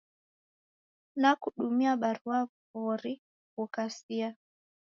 Nikudumia 1.21 1.93
barua 2.01 2.39
mori 2.73 3.13
ghukasia. 3.55 4.29